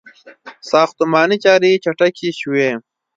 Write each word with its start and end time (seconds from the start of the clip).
•ساختماني 0.71 1.37
چارې 1.43 1.81
چټکې 1.83 2.29
شوې. 2.39 2.69